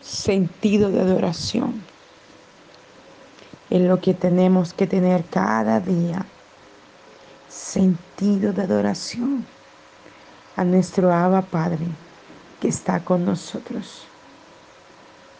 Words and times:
sentido 0.00 0.90
de 0.90 1.00
adoración. 1.00 1.82
Es 3.68 3.80
lo 3.80 4.00
que 4.00 4.14
tenemos 4.14 4.72
que 4.72 4.86
tener 4.86 5.24
cada 5.24 5.80
día. 5.80 6.26
Sentido 7.48 8.52
de 8.52 8.62
adoración 8.62 9.46
a 10.56 10.64
nuestro 10.64 11.12
Abba 11.12 11.42
Padre 11.42 11.86
que 12.60 12.68
está 12.68 13.00
con 13.00 13.24
nosotros. 13.24 14.04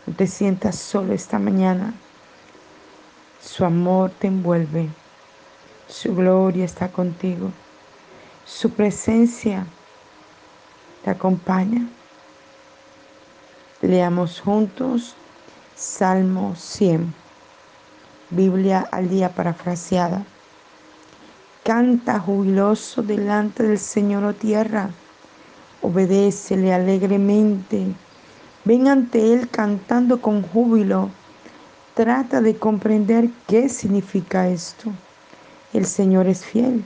No 0.07 0.15
te 0.15 0.27
sientas 0.27 0.77
solo 0.77 1.13
esta 1.13 1.39
mañana. 1.39 1.93
Su 3.43 3.65
amor 3.65 4.11
te 4.19 4.29
envuelve. 4.29 4.89
Su 5.89 6.15
gloria 6.15 6.65
está 6.65 6.89
contigo. 6.89 7.51
Su 8.45 8.71
presencia 8.71 9.67
te 11.05 11.11
acompaña. 11.11 11.87
Leamos 13.83 14.43
juntos 14.43 15.15
Salmo 15.75 16.55
100, 16.55 17.15
Biblia 18.29 18.87
al 18.93 19.09
día 19.09 19.31
parafraseada. 19.31 20.23
Canta 21.65 22.21
jubiloso 22.21 23.03
delante 23.03 23.63
del 23.63 23.79
Señor, 23.79 24.25
o 24.25 24.29
oh 24.29 24.35
tierra, 24.35 24.91
obedécele 25.81 26.75
alegremente. 26.75 27.87
Ven 28.67 28.87
ante 28.87 29.33
Él 29.33 29.49
cantando 29.49 30.21
con 30.21 30.43
júbilo. 30.43 31.09
Trata 31.95 32.43
de 32.43 32.59
comprender 32.59 33.31
qué 33.49 33.71
significa 33.71 34.47
esto. 34.49 34.93
El 35.73 35.87
Señor 35.87 36.27
es 36.27 36.45
fiel. 36.45 36.85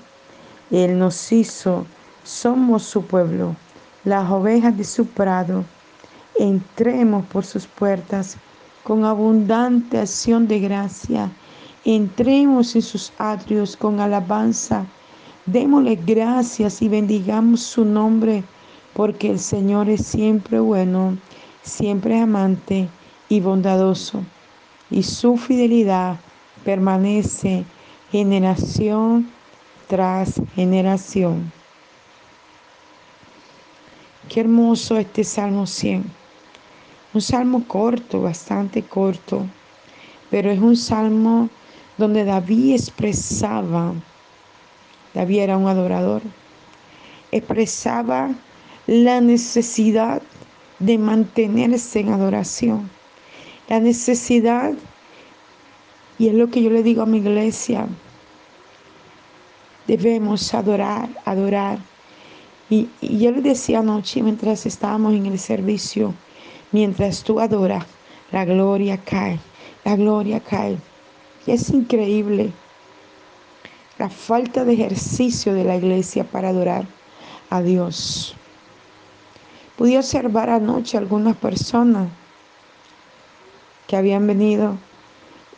Él 0.70 0.96
nos 0.96 1.32
hizo, 1.32 1.86
somos 2.22 2.84
su 2.84 3.04
pueblo, 3.04 3.56
las 4.04 4.30
ovejas 4.30 4.78
de 4.78 4.84
su 4.84 5.06
prado 5.06 5.64
entremos 6.38 7.24
por 7.26 7.44
sus 7.44 7.66
puertas 7.66 8.36
con 8.82 9.04
abundante 9.04 9.98
acción 9.98 10.46
de 10.46 10.60
gracia. 10.60 11.30
Entremos 11.84 12.74
en 12.74 12.82
sus 12.82 13.12
atrios 13.18 13.76
con 13.76 14.00
alabanza. 14.00 14.86
Démosle 15.46 15.96
gracias 15.96 16.82
y 16.82 16.88
bendigamos 16.88 17.62
su 17.62 17.84
nombre, 17.84 18.42
porque 18.94 19.30
el 19.30 19.38
Señor 19.38 19.88
es 19.88 20.06
siempre 20.06 20.60
bueno, 20.60 21.16
siempre 21.62 22.18
amante 22.18 22.88
y 23.28 23.40
bondadoso, 23.40 24.22
y 24.90 25.02
su 25.02 25.36
fidelidad 25.36 26.16
permanece 26.64 27.64
generación 28.10 29.28
tras 29.86 30.40
generación. 30.54 31.52
Qué 34.28 34.40
hermoso 34.40 34.96
este 34.96 35.24
Salmo 35.24 35.66
100 35.66 36.23
un 37.14 37.20
salmo 37.20 37.64
corto, 37.68 38.22
bastante 38.22 38.82
corto, 38.82 39.46
pero 40.30 40.50
es 40.50 40.58
un 40.58 40.76
salmo 40.76 41.48
donde 41.96 42.24
David 42.24 42.74
expresaba, 42.74 43.94
David 45.14 45.38
era 45.38 45.56
un 45.56 45.68
adorador, 45.68 46.22
expresaba 47.30 48.30
la 48.88 49.20
necesidad 49.20 50.22
de 50.80 50.98
mantenerse 50.98 52.00
en 52.00 52.12
adoración, 52.12 52.90
la 53.68 53.78
necesidad, 53.78 54.72
y 56.18 56.28
es 56.28 56.34
lo 56.34 56.50
que 56.50 56.62
yo 56.62 56.70
le 56.70 56.82
digo 56.82 57.02
a 57.02 57.06
mi 57.06 57.18
iglesia, 57.18 57.86
debemos 59.86 60.52
adorar, 60.52 61.08
adorar. 61.24 61.78
Y, 62.70 62.88
yo 63.00 63.30
le 63.30 63.40
decía 63.40 63.80
anoche 63.80 64.22
mientras 64.22 64.66
estábamos 64.66 65.14
en 65.14 65.26
el 65.26 65.38
servicio, 65.38 66.14
Mientras 66.74 67.22
tú 67.22 67.38
adoras, 67.38 67.84
la 68.32 68.44
gloria 68.44 68.98
cae, 68.98 69.38
la 69.84 69.94
gloria 69.94 70.40
cae. 70.40 70.76
Y 71.46 71.52
es 71.52 71.70
increíble 71.70 72.50
la 73.96 74.10
falta 74.10 74.64
de 74.64 74.72
ejercicio 74.72 75.54
de 75.54 75.62
la 75.62 75.76
iglesia 75.76 76.24
para 76.24 76.48
adorar 76.48 76.84
a 77.48 77.62
Dios. 77.62 78.34
Pude 79.78 79.96
observar 79.96 80.50
anoche 80.50 80.98
algunas 80.98 81.36
personas 81.36 82.08
que 83.86 83.96
habían 83.96 84.26
venido 84.26 84.76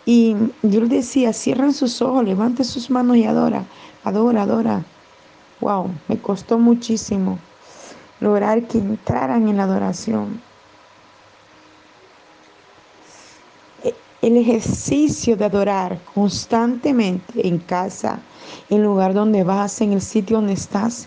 y 0.05 0.37
yo 0.63 0.81
les 0.81 0.91
decía, 0.91 1.33
cierren 1.33 1.73
sus 1.73 2.03
ojos, 2.03 2.27
levante 2.27 2.63
sus 2.63 2.91
manos 2.91 3.17
y 3.17 3.25
adora, 3.25 3.65
adora, 4.05 4.43
adora. 4.43 4.85
Wow, 5.63 5.93
me 6.09 6.19
costó 6.19 6.59
muchísimo 6.59 7.39
lograr 8.21 8.69
que 8.69 8.77
entraran 8.77 9.49
en 9.49 9.57
la 9.57 9.63
adoración. 9.63 10.45
El 14.27 14.37
ejercicio 14.39 15.37
de 15.37 15.45
adorar 15.45 16.01
constantemente 16.13 17.47
en 17.47 17.59
casa, 17.59 18.19
en 18.69 18.83
lugar 18.83 19.15
donde 19.15 19.45
vas, 19.45 19.81
en 19.81 19.93
el 19.93 20.03
sitio 20.03 20.39
donde 20.39 20.55
estás, 20.55 21.07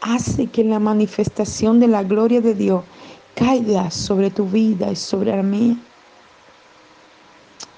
hace 0.00 0.48
que 0.48 0.64
la 0.64 0.80
manifestación 0.80 1.78
de 1.78 1.86
la 1.86 2.02
gloria 2.02 2.40
de 2.40 2.54
Dios 2.54 2.82
caiga 3.36 3.92
sobre 3.92 4.32
tu 4.32 4.46
vida 4.46 4.90
y 4.90 4.96
sobre 4.96 5.36
la 5.36 5.44
mía. 5.44 5.76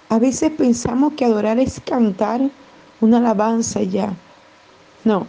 A 0.08 0.18
veces 0.18 0.52
pensamos 0.52 1.12
que 1.12 1.26
adorar 1.26 1.58
es 1.58 1.82
cantar 1.84 2.40
una 3.02 3.18
alabanza 3.18 3.82
ya. 3.82 4.14
No, 5.04 5.26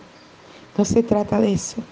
no 0.77 0.85
se 0.85 1.03
trata 1.03 1.37
de 1.41 1.51
eso. 1.51 1.83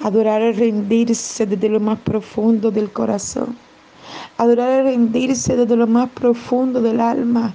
Adorar 0.00 0.42
es 0.42 0.58
rendirse 0.58 1.46
desde 1.46 1.68
lo 1.68 1.78
más 1.78 2.00
profundo 2.00 2.72
del 2.72 2.90
corazón 2.90 3.56
Adorar 4.38 4.80
es 4.80 4.84
rendirse 4.84 5.56
desde 5.56 5.76
lo 5.76 5.86
más 5.86 6.10
profundo 6.10 6.80
del 6.80 7.00
alma. 7.00 7.54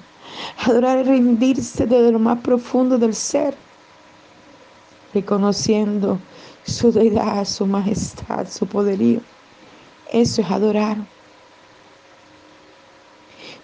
Adorar 0.64 0.98
es 0.98 1.06
rendirse 1.06 1.86
desde 1.86 2.12
lo 2.12 2.18
más 2.18 2.38
profundo 2.40 2.98
del 2.98 3.14
ser. 3.14 3.54
Reconociendo 5.14 6.18
su 6.64 6.92
deidad, 6.92 7.44
su 7.44 7.66
majestad, 7.66 8.48
su 8.48 8.66
poderío. 8.66 9.20
Eso 10.12 10.42
es 10.42 10.50
adorar. 10.50 10.96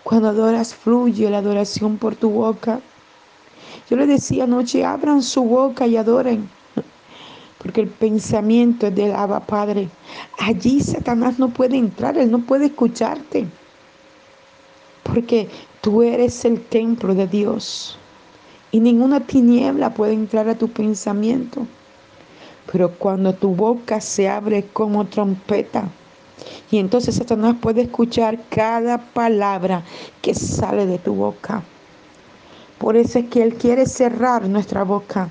Cuando 0.02 0.28
adoras, 0.28 0.74
fluye 0.74 1.30
la 1.30 1.38
adoración 1.38 1.96
por 1.96 2.14
tu 2.14 2.30
boca. 2.30 2.80
Yo 3.88 3.96
le 3.96 4.06
decía 4.06 4.44
anoche, 4.44 4.84
abran 4.84 5.22
su 5.22 5.42
boca 5.42 5.86
y 5.86 5.96
adoren 5.96 6.48
porque 7.64 7.80
el 7.80 7.88
pensamiento 7.88 8.88
es 8.88 8.94
del 8.94 9.12
Abba 9.12 9.40
Padre. 9.40 9.88
Allí 10.38 10.82
Satanás 10.82 11.38
no 11.38 11.48
puede 11.48 11.78
entrar, 11.78 12.18
él 12.18 12.30
no 12.30 12.40
puede 12.40 12.66
escucharte, 12.66 13.46
porque 15.02 15.48
tú 15.80 16.02
eres 16.02 16.44
el 16.44 16.60
templo 16.60 17.14
de 17.14 17.26
Dios 17.26 17.96
y 18.70 18.80
ninguna 18.80 19.20
tiniebla 19.20 19.94
puede 19.94 20.12
entrar 20.12 20.46
a 20.46 20.58
tu 20.58 20.68
pensamiento. 20.68 21.66
Pero 22.70 22.90
cuando 22.90 23.32
tu 23.32 23.54
boca 23.54 23.98
se 23.98 24.28
abre 24.28 24.66
como 24.74 25.06
trompeta, 25.06 25.88
y 26.70 26.76
entonces 26.76 27.14
Satanás 27.14 27.56
puede 27.62 27.82
escuchar 27.82 28.38
cada 28.50 28.98
palabra 28.98 29.82
que 30.20 30.34
sale 30.34 30.84
de 30.84 30.98
tu 30.98 31.14
boca. 31.14 31.62
Por 32.76 32.98
eso 32.98 33.20
es 33.20 33.26
que 33.30 33.42
Él 33.42 33.54
quiere 33.54 33.86
cerrar 33.86 34.46
nuestra 34.48 34.82
boca 34.82 35.30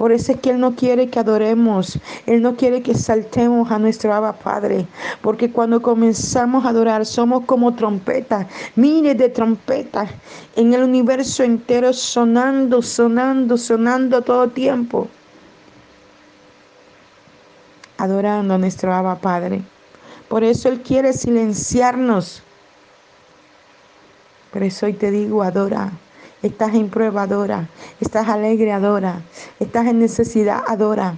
por 0.00 0.12
eso 0.12 0.32
es 0.32 0.40
que 0.40 0.48
Él 0.48 0.60
no 0.60 0.76
quiere 0.76 1.10
que 1.10 1.18
adoremos, 1.18 1.98
Él 2.24 2.40
no 2.40 2.56
quiere 2.56 2.80
que 2.80 2.94
saltemos 2.94 3.70
a 3.70 3.78
nuestro 3.78 4.14
Abba 4.14 4.32
Padre, 4.32 4.86
porque 5.20 5.52
cuando 5.52 5.82
comenzamos 5.82 6.64
a 6.64 6.70
adorar 6.70 7.04
somos 7.04 7.44
como 7.44 7.74
trompetas, 7.74 8.46
miles 8.76 9.18
de 9.18 9.28
trompetas 9.28 10.08
en 10.56 10.72
el 10.72 10.84
universo 10.84 11.42
entero 11.42 11.92
sonando, 11.92 12.80
sonando, 12.80 13.58
sonando 13.58 14.22
todo 14.22 14.48
tiempo. 14.48 15.06
Adorando 17.98 18.54
a 18.54 18.58
nuestro 18.58 18.94
Abba 18.94 19.16
Padre. 19.16 19.60
Por 20.30 20.44
eso 20.44 20.70
Él 20.70 20.80
quiere 20.80 21.12
silenciarnos. 21.12 22.42
Por 24.50 24.62
eso 24.62 24.86
hoy 24.86 24.94
te 24.94 25.10
digo, 25.10 25.42
adora. 25.42 25.92
Estás 26.42 26.74
en 26.74 26.88
prueba, 26.88 27.22
adora. 27.22 27.68
Estás 28.00 28.28
alegre, 28.28 28.72
adora. 28.72 29.20
Estás 29.58 29.86
en 29.86 29.98
necesidad, 29.98 30.62
adora. 30.66 31.16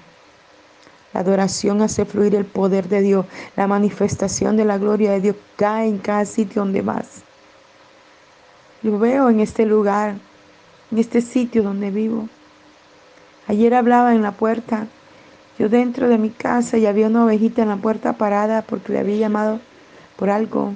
La 1.14 1.20
adoración 1.20 1.80
hace 1.82 2.04
fluir 2.04 2.34
el 2.34 2.44
poder 2.44 2.88
de 2.88 3.02
Dios. 3.02 3.26
La 3.54 3.68
manifestación 3.68 4.56
de 4.56 4.64
la 4.64 4.78
gloria 4.78 5.12
de 5.12 5.20
Dios 5.20 5.36
cae 5.56 5.86
en 5.86 5.98
cada 5.98 6.24
sitio 6.24 6.62
donde 6.62 6.82
vas. 6.82 7.22
Lo 8.82 8.98
veo 8.98 9.30
en 9.30 9.38
este 9.38 9.64
lugar, 9.64 10.16
en 10.90 10.98
este 10.98 11.20
sitio 11.20 11.62
donde 11.62 11.90
vivo. 11.90 12.28
Ayer 13.46 13.74
hablaba 13.74 14.14
en 14.14 14.22
la 14.22 14.32
puerta. 14.32 14.88
Yo 15.56 15.68
dentro 15.68 16.08
de 16.08 16.18
mi 16.18 16.30
casa 16.30 16.78
y 16.78 16.86
había 16.86 17.06
una 17.06 17.26
ovejita 17.26 17.62
en 17.62 17.68
la 17.68 17.76
puerta 17.76 18.14
parada 18.14 18.62
porque 18.62 18.92
le 18.92 18.98
había 18.98 19.16
llamado 19.16 19.60
por 20.16 20.30
algo. 20.30 20.74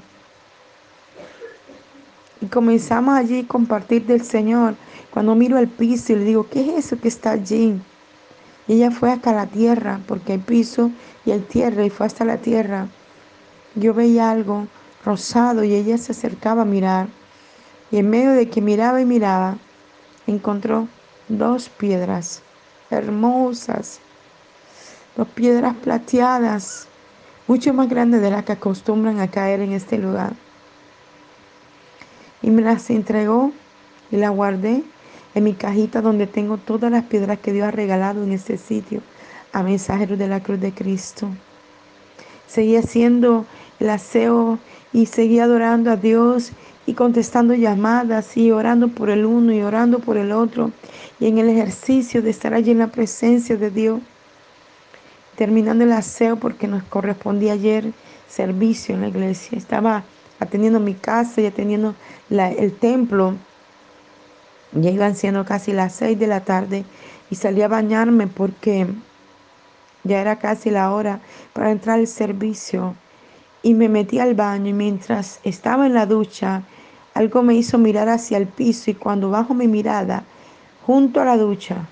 Y 2.46 2.48
comenzamos 2.48 3.16
allí 3.16 3.40
a 3.40 3.48
compartir 3.48 4.06
del 4.06 4.22
Señor. 4.22 4.76
Cuando 5.10 5.34
miro 5.34 5.58
el 5.58 5.66
piso 5.66 6.12
y 6.12 6.16
le 6.16 6.25
digo, 6.25 6.46
¿qué 6.48 6.60
es 6.60 6.87
eso 6.87 7.00
que 7.00 7.08
está 7.08 7.32
allí? 7.32 7.76
Y 8.69 8.75
ella 8.75 8.93
fue 8.93 9.10
hasta 9.10 9.32
la 9.32 9.48
tierra, 9.48 9.98
porque 10.06 10.34
hay 10.34 10.38
piso 10.38 10.93
y 11.25 11.32
hay 11.32 11.40
tierra, 11.40 11.84
y 11.84 11.90
fue 11.90 12.06
hasta 12.06 12.25
la 12.25 12.37
tierra. 12.37 12.87
Yo 13.75 13.94
veía 13.94 14.31
algo 14.31 14.69
rosado 15.04 15.64
y 15.64 15.75
ella 15.75 15.98
se 15.98 16.12
acercaba 16.12 16.62
a 16.62 16.64
mirar. 16.66 17.08
Y 17.90 17.96
en 17.96 18.10
medio 18.10 18.31
de 18.31 18.49
que 18.49 18.60
miraba 18.60 19.00
y 19.00 19.04
miraba, 19.04 19.56
encontró 20.28 20.87
dos 21.26 21.69
piedras 21.69 22.42
hermosas, 22.90 23.99
dos 25.16 25.26
piedras 25.26 25.75
plateadas, 25.82 26.87
mucho 27.49 27.75
más 27.75 27.88
grandes 27.88 28.22
de 28.22 28.31
las 28.31 28.44
que 28.44 28.52
acostumbran 28.52 29.19
a 29.19 29.32
caer 29.32 29.58
en 29.62 29.72
este 29.72 29.99
lugar. 29.99 30.45
Y 32.43 32.50
me 32.50 32.62
las 32.62 32.91
entregó 32.91 33.53
y 34.11 34.17
las 34.17 34.31
guardé 34.31 34.83
en 35.35 35.44
mi 35.44 35.55
cajita 35.55 36.00
donde 36.00 36.27
tengo 36.27 36.56
todas 36.56 36.91
las 36.91 37.05
piedras 37.05 37.38
que 37.38 37.53
Dios 37.53 37.69
ha 37.69 37.71
regalado 37.71 38.23
en 38.23 38.33
este 38.33 38.56
sitio 38.56 39.03
a 39.53 39.62
mensajeros 39.62 40.19
de 40.19 40.29
la 40.29 40.43
cruz 40.43 40.61
de 40.61 40.73
Cristo. 40.73 41.29
Seguí 42.47 42.77
haciendo 42.77 43.44
el 43.81 43.91
aseo 43.91 44.59
y 44.93 45.06
seguí 45.06 45.38
adorando 45.38 45.91
a 45.91 45.97
Dios 45.97 46.53
y 46.87 46.94
contestando 46.94 47.55
llamadas 47.55 48.37
y 48.37 48.50
orando 48.50 48.88
por 48.88 49.11
el 49.11 49.27
uno 49.27 49.53
y 49.53 49.61
orando 49.62 49.99
por 49.99 50.17
el 50.17 50.33
otro 50.33 50.71
y 51.19 51.27
en 51.27 51.38
el 51.38 51.49
ejercicio 51.49 52.23
de 52.23 52.31
estar 52.31 52.55
allí 52.55 52.71
en 52.71 52.79
la 52.79 52.87
presencia 52.87 53.56
de 53.56 53.71
Dios. 53.71 54.00
Terminando 55.37 55.85
el 55.85 55.93
aseo 55.93 56.37
porque 56.37 56.69
nos 56.69 56.83
correspondía 56.85 57.53
ayer 57.53 57.93
servicio 58.29 58.94
en 58.94 59.03
la 59.03 59.09
iglesia. 59.09 59.59
Estaba 59.59 60.05
atendiendo 60.41 60.81
mi 60.81 60.94
casa 60.94 61.41
y 61.41 61.47
atendiendo 61.47 61.94
el 62.31 62.73
templo. 62.77 63.35
Iban 64.75 65.17
siendo 65.17 65.44
casi 65.44 65.73
las 65.73 65.94
seis 65.94 66.19
de 66.19 66.27
la 66.27 66.41
tarde 66.41 66.85
y 67.31 67.37
salí 67.37 67.62
a 67.62 67.69
bañarme 67.69 68.27
porque 68.27 68.87
ya 70.05 70.21
era 70.21 70.38
casi 70.38 70.71
la 70.71 70.93
hora 70.93 71.21
para 71.53 71.71
entrar 71.71 71.99
al 71.99 72.06
servicio. 72.06 72.94
Y 73.62 73.75
me 73.75 73.88
metí 73.88 74.19
al 74.19 74.35
baño 74.35 74.71
y 74.71 74.73
mientras 74.73 75.41
estaba 75.43 75.87
en 75.87 75.94
la 75.94 76.06
ducha, 76.06 76.62
algo 77.15 77.43
me 77.43 77.55
hizo 77.55 77.79
mirar 77.79 78.09
hacia 78.09 78.38
el 78.38 78.47
piso 78.47 78.91
y 78.91 78.94
cuando 78.94 79.31
bajo 79.31 79.55
mi 79.55 79.67
mirada, 79.67 80.23
junto 80.87 81.21
a 81.21 81.25
la 81.25 81.37
ducha, 81.37 81.87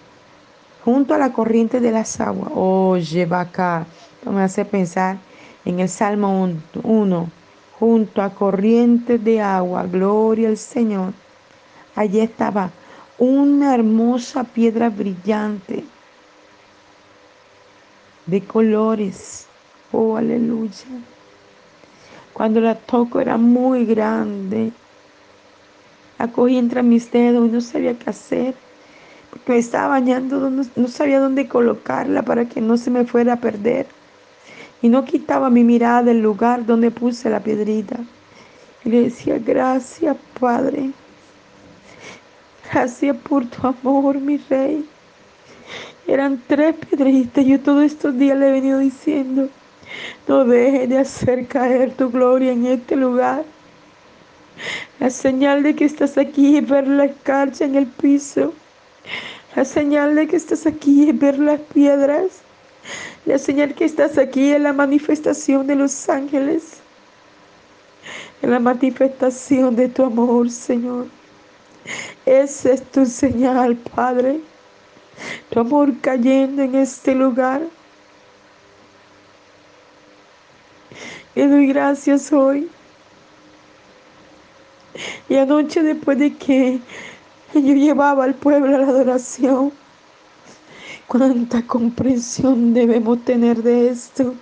junto 0.85 1.15
a 1.15 1.19
la 1.19 1.33
corriente 1.33 1.81
de 1.81 1.91
las 1.91 2.21
aguas, 2.21 2.53
oye, 2.55 3.27
va 3.27 3.41
acá, 3.41 3.87
me 4.31 4.43
hace 4.43 4.65
pensar 4.65 5.17
en 5.65 5.81
el 5.81 5.89
Salmo 5.89 6.47
1, 6.83 7.29
junto 7.79 8.23
a 8.23 8.31
corriente 8.31 9.19
de 9.19 9.41
agua, 9.41 9.85
gloria 9.87 10.49
al 10.49 10.57
Señor. 10.57 11.13
Allí 11.95 12.21
estaba 12.21 12.71
una 13.19 13.75
hermosa 13.75 14.45
piedra 14.45 14.91
brillante 14.91 15.85
de 18.27 18.41
colores. 18.43 19.47
Oh, 19.93 20.17
aleluya. 20.17 20.87
Cuando 22.33 22.61
la 22.61 22.75
toco 22.75 23.21
era 23.21 23.37
muy 23.37 23.85
grande. 23.87 24.73
La 26.19 26.29
cogí 26.29 26.59
entre 26.59 26.83
mis 26.83 27.11
dedos 27.11 27.49
y 27.49 27.53
no 27.53 27.61
sabía 27.61 27.99
qué 27.99 28.11
hacer. 28.11 28.55
Porque 29.31 29.53
me 29.53 29.59
estaba 29.59 29.89
bañando, 29.89 30.51
no, 30.51 30.89
sabía 30.89 31.21
dónde 31.21 31.49
colocarla 31.49 32.23
para 32.23 32.47
que 32.49 32.61
no 32.61 32.77
se 32.77 32.91
me 32.91 33.05
fuera 33.05 33.35
a 33.35 33.41
perder. 33.41 33.87
Y 34.85 34.91
no 34.91 35.03
quitaba 35.07 35.49
mi 35.49 35.65
mirada 35.65 36.03
del 36.03 36.21
lugar 36.21 36.67
donde 36.67 36.91
puse 36.91 37.31
la 37.31 37.41
piedrita. 37.41 38.01
Y 38.85 38.91
le 38.91 39.05
decía, 39.05 39.39
gracias 39.39 40.15
Padre. 40.39 40.91
Gracias 42.71 43.17
por 43.17 43.47
tu 43.47 43.67
amor, 43.67 44.21
mi 44.21 44.37
rey. 44.37 44.85
Eran 46.07 46.39
tres 46.47 46.75
piedritas. 46.77 47.47
Yo 47.47 47.59
todos 47.61 47.83
estos 47.83 48.19
días 48.19 48.37
le 48.37 48.51
he 48.51 48.53
venido 48.53 48.79
diciendo, 48.79 49.49
no 50.29 50.45
dejes 50.45 50.87
de 50.91 50.99
hacer 50.99 51.47
caer 51.47 51.95
tu 51.95 52.11
gloria 52.11 52.53
en 52.53 52.67
este 52.67 52.95
lugar. 52.95 53.43
La 55.01 55.09
señal 55.09 55.63
de 55.63 55.75
que 55.75 55.87
estás 55.87 56.19
aquí 56.19 56.59
es 56.59 56.69
ver 56.69 56.87
la 56.87 57.07
escarcha 57.07 57.65
en 57.65 57.77
el 57.77 57.87
piso. 57.87 58.53
La 59.57 59.65
señal 59.65 60.15
de 60.15 60.29
que 60.29 60.37
estás 60.37 60.67
aquí 60.67 61.09
es 61.09 61.19
ver 61.19 61.39
las 61.39 61.61
piedras. 61.73 62.44
La 63.25 63.39
señal 63.39 63.75
que 63.75 63.85
estás 63.85 64.19
aquí 64.19 64.53
es 64.53 64.61
la 64.61 64.73
manifestación 64.73 65.67
de 65.67 65.77
los 65.77 66.09
ángeles. 66.09 66.81
Es 68.43 68.49
la 68.49 68.59
manifestación 68.59 69.75
de 69.77 69.89
tu 69.89 70.05
amor, 70.05 70.51
Señor. 70.51 71.07
Esa 72.27 72.73
es 72.73 72.83
tu 72.91 73.07
señal, 73.07 73.77
Padre. 73.77 74.41
Tu 75.51 75.61
amor 75.61 75.93
cayendo 76.01 76.63
en 76.63 76.75
este 76.75 77.15
lugar. 77.15 77.63
Le 81.35 81.49
doy 81.49 81.67
gracias 81.67 82.33
hoy 82.33 82.69
y 85.29 85.37
anoche 85.37 85.83
después 85.83 86.19
de 86.19 86.35
que 86.37 86.79
yo 87.55 87.61
llevaba 87.61 88.25
al 88.25 88.35
pueblo 88.35 88.75
a 88.75 88.79
la 88.79 88.87
adoración, 88.87 89.73
cuánta 91.07 91.67
comprensión 91.67 92.75
debemos 92.75 93.25
tener 93.25 93.63
de 93.63 93.89
esto, 93.89 94.35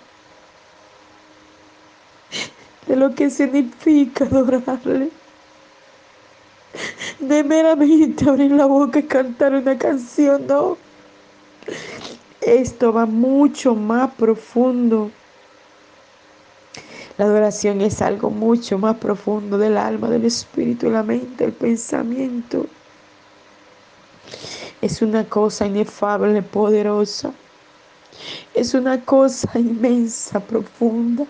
de 2.87 2.97
lo 2.97 3.15
que 3.15 3.31
significa 3.31 4.25
adorarle, 4.25 5.11
de 7.21 7.45
meramente 7.45 8.29
abrir 8.29 8.53
la 8.53 8.67
boca 8.67 8.99
y 8.99 9.05
cantar 9.05 9.55
una 9.55 9.77
canción, 9.79 10.47
no. 10.47 10.77
Esto 12.41 12.93
va 12.93 13.07
mucho 13.07 13.75
más 13.75 14.13
profundo 14.15 15.11
la 17.19 17.27
adoración 17.27 17.83
es 17.83 18.01
algo 18.01 18.31
mucho 18.31 18.79
más 18.79 18.97
profundo 18.97 19.59
del 19.59 19.77
alma, 19.77 20.09
del 20.09 20.25
espíritu, 20.25 20.91
la 20.91 21.03
mente, 21.03 21.45
el 21.45 21.53
pensamiento. 21.53 22.67
Es 24.83 25.01
una 25.01 25.25
cosa 25.25 25.65
inefable, 25.65 26.43
poderosa. 26.43 27.33
Es 28.53 28.75
una 28.75 29.01
cosa 29.05 29.49
inmensa, 29.55 30.41
profunda. 30.41 31.25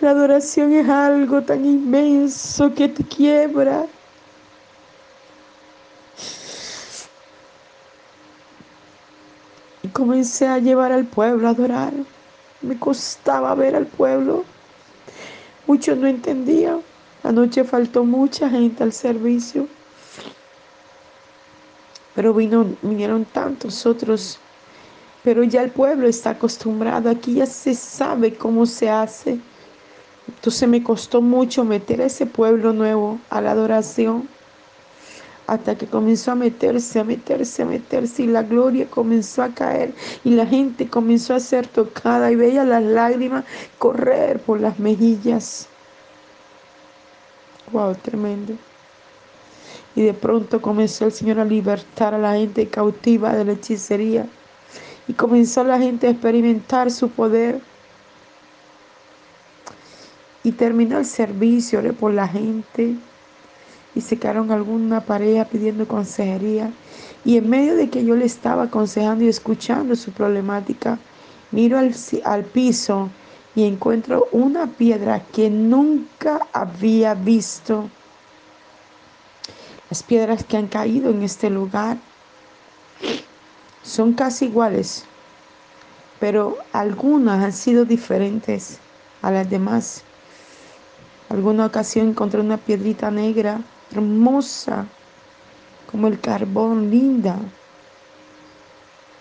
La 0.00 0.12
adoración 0.12 0.72
es 0.72 0.88
algo 0.88 1.42
tan 1.42 1.66
inmenso 1.66 2.74
que 2.74 2.88
te 2.88 3.04
quiebra. 3.04 3.84
Y 9.82 9.88
comencé 9.88 10.46
a 10.46 10.58
llevar 10.58 10.90
al 10.90 11.04
pueblo 11.04 11.48
a 11.48 11.50
adorar. 11.50 11.92
Me 12.62 12.78
costaba 12.78 13.54
ver 13.54 13.76
al 13.76 13.86
pueblo. 13.86 14.44
Muchos 15.66 15.98
no 15.98 16.06
entendían. 16.06 16.80
Anoche 17.22 17.62
faltó 17.64 18.04
mucha 18.04 18.48
gente 18.48 18.82
al 18.82 18.94
servicio. 18.94 19.68
Pero 22.20 22.34
vinieron 22.34 23.24
tantos 23.24 23.86
otros. 23.86 24.38
Pero 25.24 25.42
ya 25.42 25.62
el 25.62 25.70
pueblo 25.70 26.06
está 26.06 26.30
acostumbrado. 26.30 27.08
Aquí 27.08 27.36
ya 27.36 27.46
se 27.46 27.74
sabe 27.74 28.34
cómo 28.34 28.66
se 28.66 28.90
hace. 28.90 29.38
Entonces 30.28 30.68
me 30.68 30.82
costó 30.82 31.22
mucho 31.22 31.64
meter 31.64 32.02
a 32.02 32.04
ese 32.04 32.26
pueblo 32.26 32.74
nuevo 32.74 33.18
a 33.30 33.40
la 33.40 33.52
adoración 33.52 34.28
hasta 35.46 35.76
que 35.76 35.86
comenzó 35.86 36.32
a 36.32 36.34
meterse, 36.34 37.00
a 37.00 37.04
meterse, 37.04 37.62
a 37.62 37.64
meterse 37.64 38.24
y 38.24 38.26
la 38.26 38.42
gloria 38.42 38.86
comenzó 38.90 39.42
a 39.42 39.54
caer 39.54 39.94
y 40.22 40.32
la 40.32 40.44
gente 40.44 40.90
comenzó 40.90 41.34
a 41.34 41.40
ser 41.40 41.66
tocada 41.68 42.30
y 42.30 42.36
veía 42.36 42.64
las 42.64 42.82
lágrimas 42.82 43.46
correr 43.78 44.40
por 44.40 44.60
las 44.60 44.78
mejillas. 44.78 45.68
Wow, 47.72 47.94
tremendo. 47.94 48.56
Y 49.96 50.02
de 50.02 50.14
pronto 50.14 50.62
comenzó 50.62 51.06
el 51.06 51.12
Señor 51.12 51.40
a 51.40 51.44
libertar 51.44 52.14
a 52.14 52.18
la 52.18 52.34
gente 52.34 52.68
cautiva 52.68 53.34
de 53.34 53.44
la 53.44 53.52
hechicería. 53.52 54.26
Y 55.08 55.14
comenzó 55.14 55.64
la 55.64 55.78
gente 55.78 56.06
a 56.06 56.10
experimentar 56.10 56.90
su 56.90 57.10
poder. 57.10 57.60
Y 60.42 60.52
terminó 60.52 60.98
el 60.98 61.06
servicio, 61.06 61.82
por 61.94 62.14
la 62.14 62.28
gente 62.28 62.96
y 63.94 64.00
se 64.00 64.18
quedaron 64.18 64.50
alguna 64.50 65.00
pareja 65.00 65.44
pidiendo 65.44 65.86
consejería. 65.86 66.70
Y 67.24 67.36
en 67.36 67.50
medio 67.50 67.76
de 67.76 67.90
que 67.90 68.04
yo 68.04 68.14
le 68.16 68.24
estaba 68.24 68.64
aconsejando 68.64 69.24
y 69.24 69.28
escuchando 69.28 69.96
su 69.96 70.12
problemática, 70.12 70.98
miro 71.50 71.78
al, 71.78 71.94
al 72.24 72.44
piso 72.44 73.10
y 73.54 73.64
encuentro 73.64 74.28
una 74.32 74.66
piedra 74.66 75.22
que 75.32 75.50
nunca 75.50 76.46
había 76.52 77.14
visto. 77.14 77.90
Las 79.90 80.04
piedras 80.04 80.44
que 80.44 80.56
han 80.56 80.68
caído 80.68 81.10
en 81.10 81.24
este 81.24 81.50
lugar 81.50 81.96
son 83.82 84.12
casi 84.12 84.44
iguales, 84.44 85.04
pero 86.20 86.58
algunas 86.72 87.42
han 87.42 87.52
sido 87.52 87.84
diferentes 87.84 88.78
a 89.20 89.32
las 89.32 89.50
demás. 89.50 90.04
Alguna 91.28 91.66
ocasión 91.66 92.10
encontré 92.10 92.40
una 92.40 92.56
piedrita 92.56 93.10
negra 93.10 93.62
hermosa, 93.90 94.86
como 95.90 96.06
el 96.06 96.20
carbón, 96.20 96.88
linda. 96.88 97.36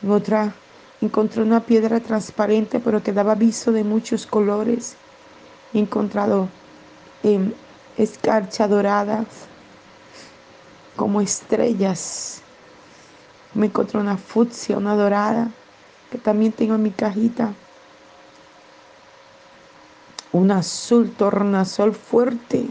En 0.04 0.12
otra 0.12 0.54
encontré 1.02 1.42
una 1.42 1.62
piedra 1.62 2.00
transparente, 2.00 2.80
pero 2.80 3.02
que 3.02 3.12
daba 3.12 3.34
viso 3.34 3.72
de 3.72 3.84
muchos 3.84 4.28
colores. 4.28 4.98
he 5.74 5.80
encontrado 5.80 6.48
eh, 7.24 7.56
escarcha 7.98 8.68
doradas 8.68 9.49
como 11.00 11.22
estrellas. 11.22 12.42
Me 13.54 13.68
encontré 13.68 13.98
una 14.02 14.18
fucsia, 14.18 14.76
una 14.76 14.96
dorada, 14.96 15.50
que 16.12 16.18
también 16.18 16.52
tengo 16.52 16.76
en 16.76 16.84
mi 16.84 16.92
cajita. 16.92 17.54
Un 20.34 20.52
azul 20.52 21.10
tornasol 21.12 21.96
fuerte, 21.96 22.66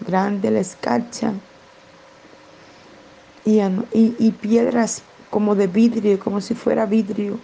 grande 0.00 0.50
la 0.50 0.60
escarcha. 0.60 1.34
Y, 3.44 3.60
y, 3.60 4.16
y 4.18 4.32
piedras 4.32 5.02
como 5.28 5.54
de 5.54 5.66
vidrio, 5.66 6.18
como 6.18 6.40
si 6.40 6.54
fuera 6.54 6.86
vidrio. 6.86 7.38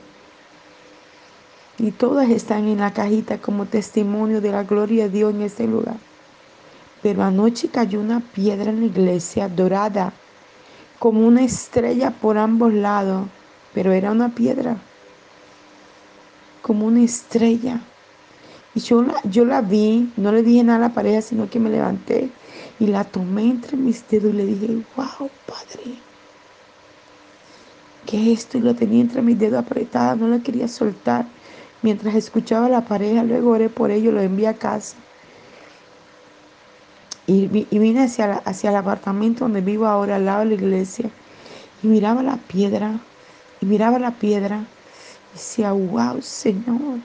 Y 1.77 1.91
todas 1.91 2.31
están 2.31 2.67
en 2.67 2.79
la 2.79 2.95
cajita 2.95 3.43
como 3.43 3.67
testimonio 3.67 4.41
de 4.41 4.53
la 4.53 4.63
gloria 4.63 5.05
de 5.05 5.11
Dios 5.11 5.35
en 5.35 5.43
este 5.43 5.67
lugar. 5.67 5.97
Pero 7.05 7.23
anoche 7.23 7.71
cayó 7.71 8.01
una 8.01 8.33
piedra 8.33 8.71
en 8.71 8.81
la 8.81 8.87
iglesia 8.87 9.51
dorada, 9.51 10.25
como 10.99 11.27
una 11.27 11.45
estrella 11.45 12.19
por 12.19 12.39
ambos 12.39 12.73
lados, 12.73 13.29
pero 13.75 13.93
era 13.93 14.11
una 14.11 14.35
piedra, 14.35 14.91
como 16.63 16.87
una 16.87 17.03
estrella. 17.03 17.93
Y 18.73 18.81
yo 18.81 19.03
la, 19.03 19.21
yo 19.25 19.45
la 19.45 19.61
vi, 19.61 20.15
no 20.17 20.33
le 20.33 20.43
dije 20.43 20.65
nada 20.65 20.79
a 20.79 20.89
la 20.89 20.95
pareja, 20.95 21.21
sino 21.21 21.51
que 21.51 21.61
me 21.61 21.69
levanté 21.69 22.41
y 22.79 22.87
la 22.87 23.05
tomé 23.05 23.51
entre 23.51 23.77
mis 23.77 24.09
dedos 24.09 24.33
y 24.33 24.37
le 24.39 24.47
dije, 24.47 24.87
wow, 24.97 25.31
Padre, 25.45 26.07
¿qué 28.07 28.33
es 28.33 28.39
esto? 28.41 28.57
Y 28.57 28.63
lo 28.63 28.75
tenía 28.75 29.03
entre 29.03 29.21
mis 29.21 29.39
dedos 29.39 29.61
apretada, 29.61 30.17
no 30.17 30.27
la 30.29 30.43
quería 30.43 30.69
soltar. 30.69 31.35
Mientras 31.83 32.15
escuchaba 32.15 32.65
a 32.67 32.71
la 32.71 32.87
pareja, 32.87 33.25
luego 33.25 33.51
oré 33.51 33.69
por 33.69 33.91
ello, 33.91 34.11
lo 34.11 34.23
envié 34.23 34.49
a 34.49 34.59
casa. 34.59 35.07
Y, 37.27 37.47
vine 37.47 38.05
hacia, 38.05 38.43
hacia 38.45 38.71
el 38.71 38.77
apartamento 38.77 39.45
donde 39.45 39.61
vivo 39.61 39.87
ahora, 39.87 40.17
al 40.17 40.27
lado 40.27 40.41
de 40.41 40.47
la 40.47 40.55
iglesia. 40.55 41.11
Y 41.83 41.87
miraba 41.87 42.23
la 42.23 42.37
piedra, 42.37 43.01
y 43.61 43.67
miraba 43.67 43.99
la 43.99 44.13
piedra. 44.13 44.65
Y 45.33 45.35
decía, 45.35 45.73
wow, 45.73 46.21
Señor. 46.21 47.01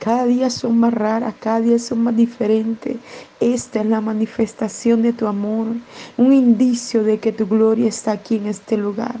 Cada 0.00 0.24
día 0.24 0.48
son 0.48 0.78
más 0.78 0.94
raras, 0.94 1.34
cada 1.40 1.60
día 1.60 1.78
son 1.78 2.02
más 2.02 2.16
diferentes. 2.16 2.96
Esta 3.38 3.80
es 3.80 3.86
la 3.86 4.00
manifestación 4.00 5.02
de 5.02 5.12
tu 5.12 5.26
amor, 5.26 5.66
un 6.16 6.32
indicio 6.32 7.04
de 7.04 7.18
que 7.18 7.32
tu 7.32 7.46
gloria 7.46 7.88
está 7.88 8.12
aquí 8.12 8.36
en 8.36 8.46
este 8.46 8.78
lugar. 8.78 9.16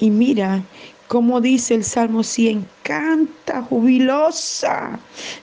Y 0.00 0.10
mira 0.10 0.64
como 1.10 1.40
dice 1.40 1.74
el 1.74 1.82
Salmo 1.82 2.22
100, 2.22 2.68
canta 2.84 3.62
jubilosa 3.62 4.96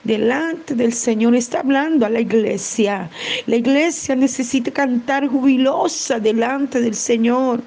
delante 0.05 0.73
del 0.73 0.93
Señor. 0.93 1.35
Está 1.35 1.59
hablando 1.59 2.05
a 2.05 2.09
la 2.09 2.21
iglesia. 2.21 3.09
La 3.47 3.57
iglesia 3.57 4.15
necesita 4.15 4.71
cantar 4.71 5.27
jubilosa 5.27 6.21
delante 6.21 6.79
del 6.79 6.95
Señor. 6.95 7.59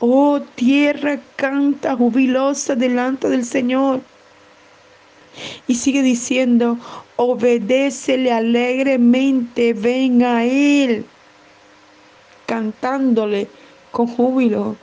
Oh 0.00 0.42
tierra, 0.56 1.20
canta 1.36 1.96
jubilosa 1.96 2.74
delante 2.74 3.30
del 3.30 3.46
Señor. 3.46 4.02
Y 5.66 5.74
sigue 5.76 6.02
diciendo, 6.02 6.76
obedécele 7.16 8.30
alegremente, 8.30 9.72
ven 9.72 10.22
a 10.22 10.44
Él, 10.44 11.06
cantándole 12.44 13.48
con 13.96 14.08
júbilo. 14.08 14.76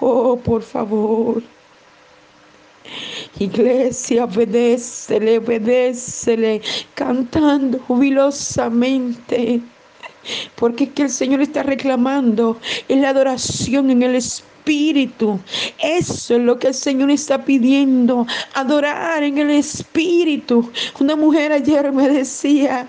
Oh, 0.00 0.38
por 0.38 0.62
favor. 0.62 1.42
Iglesia, 3.38 4.24
obedécele, 4.24 5.36
obedécele, 5.36 6.62
cantando 6.94 7.78
jubilosamente. 7.80 9.60
Porque 10.54 10.84
es 10.84 10.90
que 10.94 11.02
el 11.02 11.10
Señor 11.10 11.42
está 11.42 11.62
reclamando 11.62 12.58
en 12.88 13.02
la 13.02 13.10
adoración 13.10 13.90
en 13.90 14.02
el 14.02 14.14
Espíritu. 14.14 15.38
Eso 15.78 16.36
es 16.36 16.40
lo 16.40 16.58
que 16.58 16.68
el 16.68 16.74
Señor 16.74 17.10
está 17.10 17.44
pidiendo, 17.44 18.26
adorar 18.54 19.22
en 19.22 19.36
el 19.36 19.50
Espíritu. 19.50 20.72
Una 20.98 21.14
mujer 21.14 21.52
ayer 21.52 21.92
me 21.92 22.08
decía, 22.08 22.88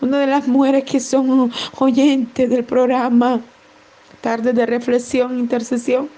una 0.00 0.18
de 0.18 0.26
las 0.26 0.48
mujeres 0.48 0.84
que 0.84 1.00
son 1.00 1.52
oyentes 1.78 2.48
del 2.48 2.64
programa 2.64 3.40
Tarde 4.20 4.52
de 4.52 4.66
Reflexión, 4.66 5.38
Intercesión 5.38 6.08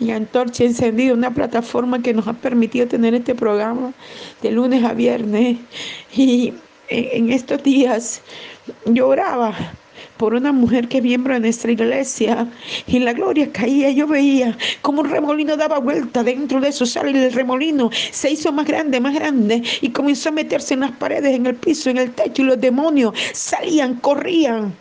y 0.00 0.10
Antorcha 0.10 0.64
Encendida, 0.64 1.12
una 1.12 1.32
plataforma 1.32 2.00
que 2.00 2.14
nos 2.14 2.28
ha 2.28 2.32
permitido 2.32 2.86
tener 2.86 3.14
este 3.14 3.34
programa 3.34 3.92
de 4.42 4.50
lunes 4.52 4.84
a 4.84 4.92
viernes. 4.92 5.58
Y 6.14 6.54
en 6.88 7.32
estos 7.32 7.62
días 7.62 8.22
lloraba 8.86 9.54
por 10.18 10.34
una 10.34 10.52
mujer 10.52 10.88
que 10.88 10.98
es 10.98 11.02
miembro 11.02 11.34
de 11.34 11.40
nuestra 11.40 11.72
iglesia 11.72 12.48
y 12.86 12.98
la 12.98 13.12
gloria 13.12 13.50
caía. 13.52 13.90
Yo 13.90 14.06
veía 14.06 14.56
como 14.82 15.00
un 15.00 15.10
remolino 15.10 15.56
daba 15.56 15.78
vuelta 15.78 16.22
dentro 16.22 16.60
de 16.60 16.72
su 16.72 16.84
sala 16.84 17.08
el 17.10 17.32
remolino 17.32 17.90
se 18.10 18.30
hizo 18.30 18.52
más 18.52 18.66
grande, 18.66 19.00
más 19.00 19.14
grande 19.14 19.62
y 19.80 19.90
comenzó 19.90 20.28
a 20.28 20.32
meterse 20.32 20.74
en 20.74 20.80
las 20.80 20.92
paredes, 20.92 21.34
en 21.34 21.46
el 21.46 21.54
piso, 21.54 21.88
en 21.90 21.98
el 21.98 22.12
techo 22.12 22.42
y 22.42 22.46
los 22.46 22.60
demonios 22.60 23.14
salían, 23.32 23.94
corrían. 23.94 24.74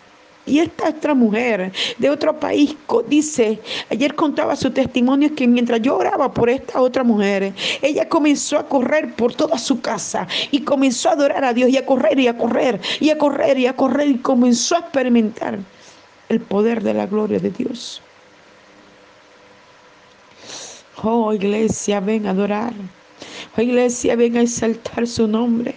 Y 0.47 0.59
esta 0.59 0.89
otra 0.89 1.13
mujer 1.13 1.73
de 1.97 2.09
otro 2.09 2.39
país 2.39 2.75
dice, 3.07 3.59
ayer 3.91 4.15
contaba 4.15 4.55
su 4.55 4.71
testimonio 4.71 5.35
que 5.35 5.45
mientras 5.45 5.81
yo 5.81 5.97
oraba 5.97 6.33
por 6.33 6.49
esta 6.49 6.81
otra 6.81 7.03
mujer, 7.03 7.53
ella 7.81 8.07
comenzó 8.07 8.57
a 8.57 8.67
correr 8.67 9.13
por 9.13 9.33
toda 9.33 9.57
su 9.57 9.81
casa 9.81 10.25
y 10.49 10.61
comenzó 10.61 11.09
a 11.09 11.13
adorar 11.13 11.43
a 11.43 11.53
Dios 11.53 11.69
y 11.69 11.77
a 11.77 11.85
correr 11.85 12.17
y 12.17 12.27
a 12.27 12.37
correr 12.37 12.79
y 13.01 13.09
a 13.09 13.17
correr 13.17 13.59
y 13.59 13.67
a 13.67 13.75
correr 13.75 14.07
y 14.07 14.17
comenzó 14.19 14.77
a 14.77 14.79
experimentar 14.79 15.59
el 16.29 16.39
poder 16.39 16.81
de 16.81 16.93
la 16.93 17.05
gloria 17.05 17.39
de 17.39 17.49
Dios. 17.49 18.01
Oh 21.03 21.33
iglesia, 21.33 21.99
ven 21.99 22.25
a 22.25 22.31
adorar. 22.31 22.73
Oh 23.57 23.61
iglesia, 23.61 24.15
ven 24.15 24.37
a 24.37 24.41
exaltar 24.41 25.05
su 25.07 25.27
nombre. 25.27 25.75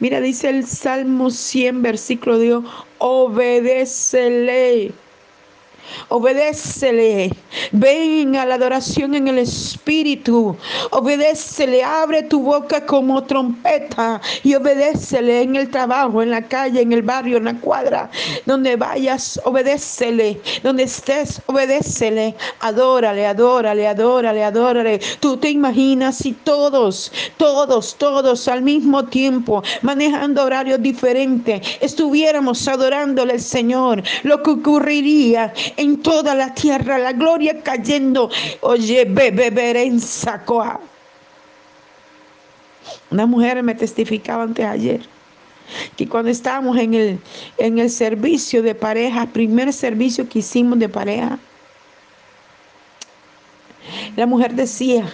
Mira, 0.00 0.20
dice 0.20 0.48
el 0.48 0.66
Salmo 0.66 1.30
100, 1.30 1.82
versículo 1.82 2.38
Dios, 2.38 2.64
obedécele 2.98 4.92
Obedécele. 6.08 7.30
Ven 7.72 8.36
a 8.36 8.46
la 8.46 8.54
adoración 8.54 9.14
en 9.14 9.28
el 9.28 9.38
Espíritu. 9.38 10.56
Obedécele. 10.90 11.82
Abre 11.82 12.22
tu 12.22 12.42
boca 12.42 12.84
como 12.84 13.22
trompeta 13.24 14.20
y 14.42 14.54
obedécele 14.54 15.42
en 15.42 15.56
el 15.56 15.70
trabajo, 15.70 16.22
en 16.22 16.30
la 16.30 16.42
calle, 16.42 16.80
en 16.80 16.92
el 16.92 17.02
barrio, 17.02 17.38
en 17.38 17.44
la 17.44 17.54
cuadra. 17.54 18.10
Donde 18.44 18.76
vayas, 18.76 19.40
obedécele. 19.44 20.40
Donde 20.62 20.84
estés, 20.84 21.40
obedécele. 21.46 22.34
Adórale, 22.60 23.26
adórale, 23.26 23.86
adórale, 23.86 24.44
adórale. 24.44 25.00
Tú 25.20 25.36
te 25.36 25.50
imaginas 25.50 26.16
si 26.18 26.32
todos, 26.32 27.12
todos, 27.36 27.96
todos 27.96 28.48
al 28.48 28.62
mismo 28.62 29.04
tiempo, 29.04 29.62
manejando 29.82 30.44
horarios 30.44 30.82
diferentes, 30.82 31.60
estuviéramos 31.80 32.66
adorándole 32.68 33.34
al 33.34 33.40
Señor. 33.40 34.02
Lo 34.22 34.42
que 34.42 34.50
ocurriría 34.50 35.52
en 35.76 36.02
toda 36.02 36.34
la 36.34 36.54
tierra, 36.54 36.98
la 36.98 37.12
gloria 37.12 37.62
cayendo. 37.62 38.30
Oye, 38.60 39.04
bebe, 39.04 39.82
en 39.82 40.00
Sacoa. 40.00 40.80
Una 43.10 43.26
mujer 43.26 43.62
me 43.62 43.74
testificaba 43.74 44.42
antes 44.42 44.64
ayer 44.64 45.00
que 45.96 46.08
cuando 46.08 46.30
estábamos 46.30 46.78
en 46.78 46.94
el, 46.94 47.18
en 47.58 47.78
el 47.78 47.90
servicio 47.90 48.62
de 48.62 48.74
pareja, 48.74 49.26
primer 49.26 49.72
servicio 49.72 50.28
que 50.28 50.40
hicimos 50.40 50.78
de 50.78 50.88
pareja, 50.88 51.38
la 54.16 54.26
mujer 54.26 54.54
decía, 54.54 55.04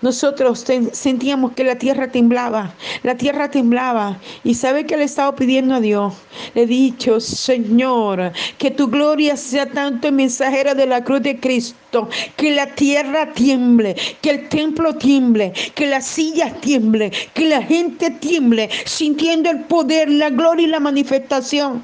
nosotros 0.00 0.64
sentíamos 0.92 1.52
que 1.52 1.62
la 1.62 1.76
tierra 1.76 2.10
temblaba, 2.10 2.74
la 3.02 3.14
tierra 3.16 3.50
temblaba. 3.50 4.18
¿Y 4.44 4.54
sabe 4.54 4.86
que 4.86 4.96
le 4.96 5.04
estaba 5.04 5.36
pidiendo 5.36 5.74
a 5.74 5.80
Dios? 5.80 6.14
Le 6.54 6.62
he 6.62 6.66
dicho, 6.66 7.20
Señor, 7.20 8.32
que 8.56 8.70
tu 8.70 8.88
gloria 8.88 9.36
sea 9.36 9.66
tanto 9.66 10.10
mensajera 10.10 10.74
de 10.74 10.86
la 10.86 11.04
cruz 11.04 11.22
de 11.22 11.38
Cristo, 11.38 12.08
que 12.36 12.50
la 12.50 12.74
tierra 12.74 13.32
tiemble, 13.34 13.94
que 14.22 14.30
el 14.30 14.48
templo 14.48 14.94
tiemble, 14.94 15.52
que 15.74 15.86
las 15.86 16.06
sillas 16.06 16.58
tiemblen, 16.60 17.12
que 17.34 17.46
la 17.48 17.62
gente 17.62 18.10
tiemble, 18.10 18.70
sintiendo 18.86 19.50
el 19.50 19.60
poder, 19.64 20.10
la 20.10 20.30
gloria 20.30 20.66
y 20.66 20.70
la 20.70 20.80
manifestación. 20.80 21.82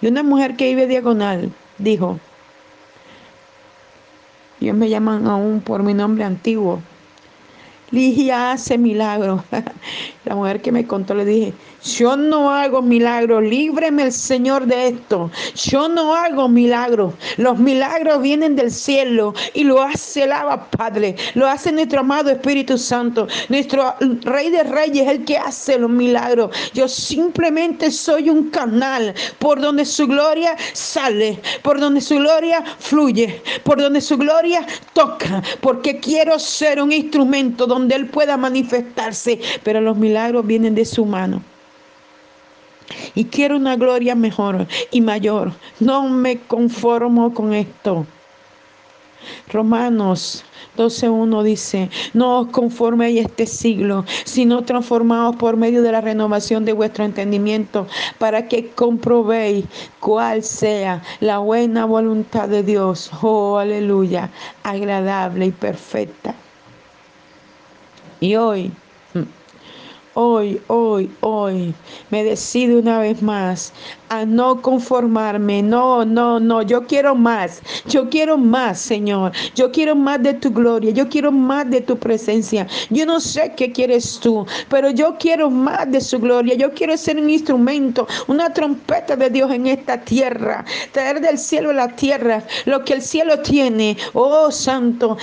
Y 0.00 0.06
una 0.06 0.22
mujer 0.22 0.56
que 0.56 0.66
vive 0.68 0.86
diagonal 0.86 1.50
dijo, 1.78 2.18
ellos 4.60 4.76
me 4.76 4.88
llaman 4.88 5.26
aún 5.26 5.60
por 5.60 5.82
mi 5.82 5.94
nombre 5.94 6.24
antiguo. 6.24 6.80
Ligia 7.90 8.52
hace 8.52 8.76
milagros. 8.76 9.42
La 10.24 10.34
mujer 10.34 10.60
que 10.60 10.70
me 10.70 10.86
contó 10.86 11.14
le 11.14 11.24
dije, 11.24 11.54
yo 11.82 12.16
no 12.16 12.50
hago 12.50 12.82
milagros, 12.82 13.42
líbreme 13.42 14.02
el 14.02 14.12
Señor 14.12 14.66
de 14.66 14.88
esto. 14.88 15.30
Yo 15.54 15.88
no 15.88 16.14
hago 16.14 16.48
milagros. 16.48 17.14
Los 17.38 17.58
milagros 17.58 18.20
vienen 18.20 18.56
del 18.56 18.70
cielo 18.70 19.32
y 19.54 19.64
lo 19.64 19.80
hace 19.80 20.24
el 20.24 20.32
Abba 20.32 20.68
Padre, 20.70 21.16
lo 21.34 21.46
hace 21.46 21.72
nuestro 21.72 22.00
amado 22.00 22.30
Espíritu 22.30 22.76
Santo. 22.76 23.26
Nuestro 23.48 23.94
Rey 24.22 24.50
de 24.50 24.64
Reyes 24.64 25.06
es 25.06 25.12
el 25.12 25.24
que 25.24 25.38
hace 25.38 25.78
los 25.78 25.88
milagros. 25.88 26.54
Yo 26.74 26.88
simplemente 26.88 27.90
soy 27.90 28.28
un 28.28 28.50
canal 28.50 29.14
por 29.38 29.58
donde 29.60 29.86
su 29.86 30.06
gloria 30.06 30.56
sale, 30.74 31.40
por 31.62 31.80
donde 31.80 32.02
su 32.02 32.16
gloria 32.16 32.62
fluye, 32.80 33.40
por 33.62 33.80
donde 33.80 34.02
su 34.02 34.18
gloria 34.18 34.66
toca, 34.92 35.42
porque 35.60 36.00
quiero 36.00 36.38
ser 36.38 36.82
un 36.82 36.92
instrumento 36.92 37.66
donde 37.66 37.77
Él 37.90 38.06
pueda 38.06 38.36
manifestarse, 38.36 39.40
pero 39.62 39.80
los 39.80 39.96
milagros 39.96 40.46
vienen 40.46 40.74
de 40.74 40.84
su 40.84 41.04
mano. 41.04 41.42
Y 43.14 43.26
quiero 43.26 43.56
una 43.56 43.76
gloria 43.76 44.14
mejor 44.14 44.66
y 44.90 45.00
mayor. 45.00 45.52
No 45.80 46.08
me 46.08 46.38
conformo 46.38 47.34
con 47.34 47.52
esto. 47.52 48.06
Romanos 49.52 50.44
12.1 50.76 51.42
dice, 51.42 51.90
no 52.14 52.40
os 52.40 52.48
conforméis 52.48 53.26
este 53.26 53.46
siglo, 53.46 54.04
sino 54.24 54.62
transformaos 54.62 55.36
por 55.36 55.56
medio 55.56 55.82
de 55.82 55.90
la 55.90 56.00
renovación 56.00 56.64
de 56.64 56.72
vuestro 56.72 57.04
entendimiento, 57.04 57.88
para 58.18 58.46
que 58.46 58.70
comprobéis 58.70 59.64
cuál 59.98 60.44
sea 60.44 61.02
la 61.20 61.38
buena 61.38 61.84
voluntad 61.84 62.48
de 62.48 62.62
Dios, 62.62 63.10
oh 63.20 63.58
aleluya, 63.58 64.30
agradable 64.62 65.46
y 65.46 65.50
perfecta. 65.50 66.34
Y 68.20 68.34
hoy 68.34 68.72
hoy, 70.20 70.60
hoy, 70.66 71.08
hoy 71.20 71.72
me 72.10 72.24
decido 72.24 72.80
una 72.80 72.98
vez 72.98 73.22
más 73.22 73.72
a 74.08 74.24
no 74.24 74.60
conformarme. 74.60 75.62
No, 75.62 76.04
no, 76.04 76.40
no. 76.40 76.62
Yo 76.62 76.86
quiero 76.86 77.14
más. 77.14 77.62
Yo 77.86 78.10
quiero 78.10 78.36
más, 78.36 78.80
Señor. 78.80 79.30
Yo 79.54 79.70
quiero 79.70 79.94
más 79.94 80.20
de 80.20 80.34
tu 80.34 80.50
gloria. 80.50 80.90
Yo 80.90 81.08
quiero 81.08 81.30
más 81.30 81.70
de 81.70 81.82
tu 81.82 81.96
presencia. 81.96 82.66
Yo 82.90 83.06
no 83.06 83.20
sé 83.20 83.52
qué 83.56 83.70
quieres 83.70 84.18
tú, 84.18 84.44
pero 84.68 84.90
yo 84.90 85.16
quiero 85.20 85.50
más 85.50 85.88
de 85.88 86.00
su 86.00 86.18
gloria. 86.18 86.56
Yo 86.56 86.72
quiero 86.72 86.96
ser 86.96 87.16
un 87.16 87.30
instrumento, 87.30 88.08
una 88.26 88.52
trompeta 88.52 89.14
de 89.14 89.30
Dios 89.30 89.52
en 89.52 89.68
esta 89.68 90.00
tierra. 90.00 90.64
Traer 90.90 91.20
del 91.20 91.38
cielo 91.38 91.70
a 91.70 91.74
la 91.74 91.94
tierra 91.94 92.42
lo 92.64 92.84
que 92.84 92.94
el 92.94 93.02
cielo 93.02 93.38
tiene. 93.38 93.96
Oh, 94.14 94.50
Santo. 94.50 95.16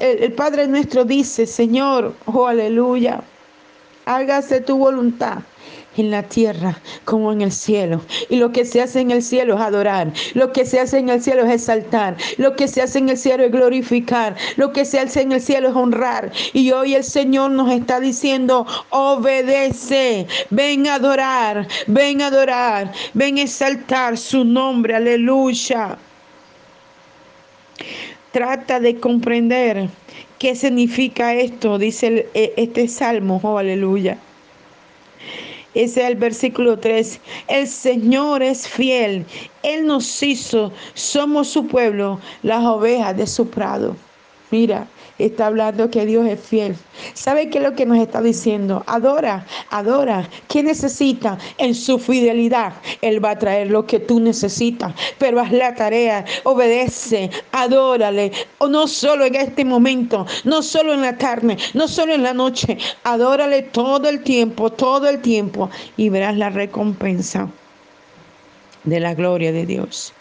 El 0.00 0.32
Padre 0.32 0.66
nuestro 0.66 1.04
dice, 1.04 1.46
Señor, 1.46 2.14
oh, 2.26 2.48
aleluya 2.48 3.22
hágase 4.16 4.60
tu 4.60 4.76
voluntad 4.76 5.38
en 5.96 6.10
la 6.10 6.22
tierra 6.22 6.78
como 7.04 7.32
en 7.32 7.42
el 7.42 7.52
cielo. 7.52 8.00
Y 8.28 8.36
lo 8.36 8.52
que 8.52 8.64
se 8.64 8.80
hace 8.80 9.00
en 9.00 9.10
el 9.10 9.22
cielo 9.22 9.54
es 9.54 9.60
adorar. 9.60 10.12
Lo 10.34 10.52
que 10.52 10.64
se 10.64 10.80
hace 10.80 10.98
en 10.98 11.08
el 11.08 11.22
cielo 11.22 11.44
es 11.44 11.52
exaltar. 11.52 12.16
Lo 12.38 12.56
que 12.56 12.68
se 12.68 12.82
hace 12.82 12.98
en 12.98 13.08
el 13.08 13.18
cielo 13.18 13.44
es 13.44 13.52
glorificar. 13.52 14.36
Lo 14.56 14.72
que 14.72 14.84
se 14.84 15.00
hace 15.00 15.22
en 15.22 15.32
el 15.32 15.40
cielo 15.40 15.68
es 15.68 15.76
honrar. 15.76 16.32
Y 16.52 16.70
hoy 16.72 16.94
el 16.94 17.04
Señor 17.04 17.50
nos 17.50 17.70
está 17.70 18.00
diciendo, 18.00 18.66
obedece, 18.90 20.26
ven 20.50 20.86
a 20.86 20.94
adorar, 20.94 21.66
ven 21.86 22.22
a 22.22 22.28
adorar, 22.28 22.92
ven 23.14 23.38
a 23.38 23.42
exaltar 23.42 24.16
su 24.16 24.44
nombre. 24.44 24.94
Aleluya. 24.94 25.98
Trata 28.32 28.78
de 28.78 29.00
comprender 29.00 29.88
qué 30.40 30.56
significa 30.56 31.34
esto, 31.34 31.78
dice 31.78 32.26
e, 32.32 32.54
este 32.56 32.88
salmo, 32.88 33.40
oh 33.44 33.58
aleluya. 33.58 34.16
Ese 35.74 36.00
es 36.00 36.08
el 36.08 36.16
versículo 36.16 36.78
3. 36.78 37.20
El 37.46 37.68
Señor 37.68 38.42
es 38.42 38.66
fiel. 38.66 39.26
Él 39.62 39.86
nos 39.86 40.22
hizo, 40.22 40.72
somos 40.94 41.46
su 41.48 41.66
pueblo, 41.66 42.18
las 42.42 42.64
ovejas 42.64 43.16
de 43.16 43.26
su 43.26 43.48
prado. 43.50 43.94
Mira, 44.50 44.88
está 45.26 45.46
hablando 45.46 45.90
que 45.90 46.06
Dios 46.06 46.26
es 46.26 46.40
fiel. 46.40 46.76
¿Sabe 47.14 47.50
qué 47.50 47.58
es 47.58 47.64
lo 47.64 47.74
que 47.74 47.86
nos 47.86 47.98
está 47.98 48.20
diciendo? 48.20 48.82
Adora, 48.86 49.46
adora. 49.70 50.28
¿Qué 50.48 50.62
necesita? 50.62 51.38
En 51.58 51.74
su 51.74 51.98
fidelidad, 51.98 52.72
Él 53.02 53.24
va 53.24 53.30
a 53.30 53.38
traer 53.38 53.70
lo 53.70 53.86
que 53.86 54.00
tú 54.00 54.20
necesitas. 54.20 54.92
Pero 55.18 55.40
haz 55.40 55.52
la 55.52 55.74
tarea, 55.74 56.24
obedece, 56.44 57.30
adórale. 57.52 58.32
O 58.58 58.68
no 58.68 58.86
solo 58.86 59.24
en 59.24 59.34
este 59.34 59.64
momento, 59.64 60.26
no 60.44 60.62
solo 60.62 60.92
en 60.94 61.02
la 61.02 61.16
tarde, 61.16 61.56
no 61.74 61.88
solo 61.88 62.14
en 62.14 62.22
la 62.22 62.34
noche. 62.34 62.78
Adórale 63.04 63.62
todo 63.62 64.08
el 64.08 64.22
tiempo, 64.22 64.70
todo 64.70 65.08
el 65.08 65.20
tiempo. 65.20 65.70
Y 65.96 66.08
verás 66.08 66.36
la 66.36 66.50
recompensa 66.50 67.48
de 68.84 69.00
la 69.00 69.14
gloria 69.14 69.52
de 69.52 69.66
Dios. 69.66 70.12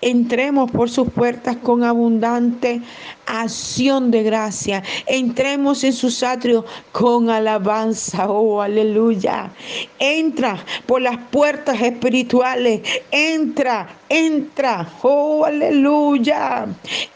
Entremos 0.00 0.70
por 0.70 0.90
sus 0.90 1.10
puertas 1.10 1.56
con 1.56 1.82
abundante 1.82 2.80
acción 3.28 4.10
de 4.10 4.22
gracia. 4.22 4.82
Entremos 5.06 5.84
en 5.84 5.92
sus 5.92 6.22
atrios 6.22 6.64
con 6.92 7.30
alabanza. 7.30 8.28
Oh, 8.28 8.62
aleluya. 8.62 9.50
Entra 9.98 10.64
por 10.86 11.02
las 11.02 11.18
puertas 11.30 11.80
espirituales. 11.80 12.80
Entra, 13.10 13.88
entra. 14.08 14.88
Oh, 15.02 15.44
aleluya. 15.44 16.66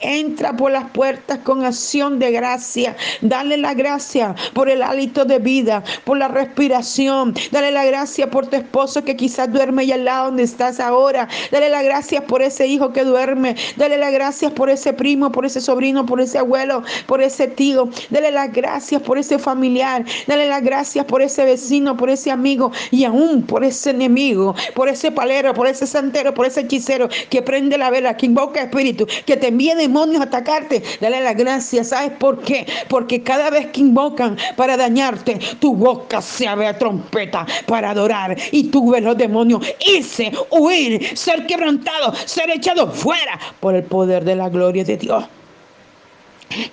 Entra 0.00 0.56
por 0.56 0.72
las 0.72 0.90
puertas 0.90 1.38
con 1.38 1.64
acción 1.64 2.18
de 2.18 2.32
gracia. 2.32 2.96
Dale 3.20 3.56
la 3.56 3.74
gracia 3.74 4.34
por 4.52 4.68
el 4.68 4.82
hálito 4.82 5.24
de 5.24 5.38
vida, 5.38 5.82
por 6.04 6.18
la 6.18 6.28
respiración. 6.28 7.34
Dale 7.50 7.70
la 7.70 7.84
gracia 7.84 8.30
por 8.30 8.46
tu 8.46 8.56
esposo 8.56 9.04
que 9.04 9.16
quizás 9.16 9.50
duerme 9.52 9.82
allá 9.82 9.94
al 9.94 10.04
lado 10.04 10.26
donde 10.26 10.42
estás 10.42 10.80
ahora. 10.80 11.28
Dale 11.50 11.68
la 11.70 11.82
gracia 11.82 12.26
por 12.26 12.42
ese 12.42 12.66
hijo 12.74 12.92
que 12.92 13.04
duerme. 13.04 13.56
Dale 13.76 13.98
las 13.98 14.12
gracias 14.12 14.52
por 14.52 14.70
ese 14.70 14.92
primo, 14.92 15.30
por 15.32 15.46
ese 15.46 15.60
sobrino, 15.60 16.06
por 16.06 16.20
ese 16.20 16.38
abuelo, 16.38 16.82
por 17.06 17.22
ese 17.22 17.48
tío. 17.48 17.88
Dale 18.10 18.30
las 18.30 18.52
gracias 18.52 19.02
por 19.02 19.18
ese 19.18 19.38
familiar. 19.38 20.04
Dale 20.26 20.46
las 20.48 20.62
gracias 20.62 21.04
por 21.06 21.22
ese 21.22 21.44
vecino, 21.44 21.96
por 21.96 22.10
ese 22.10 22.30
amigo 22.30 22.72
y 22.90 23.04
aún 23.04 23.42
por 23.42 23.64
ese 23.64 23.90
enemigo, 23.90 24.54
por 24.74 24.88
ese 24.88 25.10
palero, 25.10 25.54
por 25.54 25.66
ese 25.66 25.86
santero, 25.86 26.34
por 26.34 26.46
ese 26.46 26.60
hechicero 26.60 27.08
que 27.30 27.42
prende 27.42 27.78
la 27.78 27.90
vela, 27.90 28.16
que 28.16 28.26
invoca 28.26 28.62
espíritu, 28.62 29.06
que 29.26 29.36
te 29.36 29.48
envía 29.48 29.74
demonios 29.74 30.20
a 30.20 30.24
atacarte. 30.24 30.82
Dale 31.00 31.20
las 31.20 31.36
gracias. 31.36 31.88
¿Sabes 31.88 32.12
por 32.18 32.40
qué? 32.42 32.66
Porque 32.88 33.22
cada 33.22 33.50
vez 33.50 33.66
que 33.66 33.80
invocan 33.80 34.36
para 34.56 34.76
dañarte, 34.76 35.38
tu 35.60 35.74
boca 35.74 36.22
se 36.22 36.46
abre 36.48 36.66
a 36.66 36.78
trompeta 36.78 37.46
para 37.66 37.90
adorar 37.90 38.36
y 38.50 38.64
tú 38.64 38.90
ves 38.90 39.02
los 39.02 39.16
demonios 39.16 39.64
irse, 39.86 40.32
huir, 40.50 41.16
ser 41.16 41.46
quebrantado, 41.46 42.14
ser 42.24 42.50
echado 42.62 42.92
fuera 42.92 43.40
por 43.58 43.74
el 43.74 43.82
poder 43.82 44.24
de 44.24 44.36
la 44.36 44.48
gloria 44.48 44.84
de 44.84 44.96
Dios. 44.96 45.24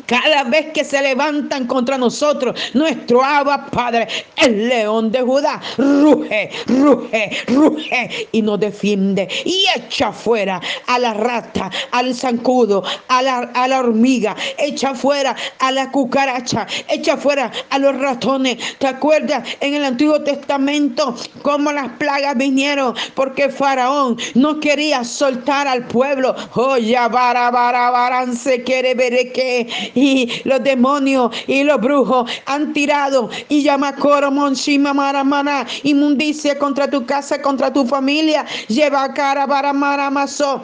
Cada 0.06 0.44
vez 0.44 0.68
que 0.74 0.84
se 0.84 1.02
levantan 1.02 1.68
contra 1.68 1.98
nosotros, 1.98 2.60
nuestro 2.74 3.24
Abba 3.24 3.68
Padre, 3.68 4.08
el 4.36 4.68
león 4.70 5.12
de 5.12 5.22
Judá, 5.22 5.62
ruge, 5.78 6.50
ruge, 6.68 7.44
ruge 7.48 8.28
y 8.32 8.42
nos 8.42 8.60
defiende 8.60 9.28
y 9.46 9.66
echa 9.76 10.12
fuera 10.12 10.62
a 10.88 11.00
la 11.00 11.14
rata, 11.14 11.70
al 11.92 12.14
zancudo, 12.16 12.84
a 13.08 13.22
la, 13.22 13.40
a 13.54 13.68
la 13.68 13.80
hormiga, 13.80 14.36
echa 14.58 14.94
fuera 14.94 15.36
a 15.60 15.72
la 15.72 15.92
cucaracha, 15.92 16.68
echa 16.88 17.18
fuera 17.18 17.52
a 17.70 17.80
los 17.80 17.98
ratones. 17.98 18.58
¿Te 18.80 18.88
acuerdas 18.88 19.48
en 19.60 19.74
el 19.74 19.86
Antiguo 19.86 20.22
Testamento 20.24 21.16
cómo 21.42 21.72
las 21.72 21.90
plagas 21.94 22.36
vinieron? 22.38 22.96
Porque 23.16 23.50
Faraón 23.50 24.18
no 24.36 24.60
quería 24.60 25.04
soltar 25.04 25.68
al 25.68 25.86
pueblo. 25.88 26.36
Oh, 26.56 26.78
bara, 27.12 28.26
se 28.34 28.64
quiere 28.64 28.94
ver 28.94 29.32
que 29.32 29.69
y 29.96 30.42
los 30.46 30.64
demonios 30.64 31.36
y 31.48 31.64
los 31.64 31.80
brujos 31.80 32.30
han 32.46 32.74
tirado 32.74 33.30
y 33.50 33.64
llama 33.64 33.96
coro 33.96 34.32
monshima 34.32 34.94
maramana 34.94 35.66
inmundicia 35.84 36.58
contra 36.58 36.90
tu 36.90 37.06
casa, 37.06 37.42
contra 37.42 37.72
tu 37.72 37.86
familia. 37.86 38.46
Lleva 38.68 39.14
cara 39.14 39.48
para 39.48 39.74
maramazo 39.74 40.62